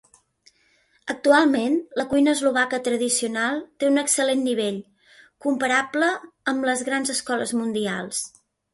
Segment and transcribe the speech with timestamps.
[1.13, 4.83] Actualment, la cuina eslovaca tradicional té un excel·lent nivell,
[5.49, 6.13] comparable
[6.55, 8.29] amb les grans escoles mundials.